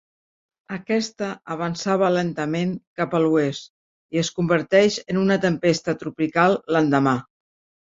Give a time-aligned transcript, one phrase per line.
[0.77, 3.71] Aquesta avançava lentament cap a l'oest,
[4.19, 7.21] i es converteix en una tempesta tropical l'endemà.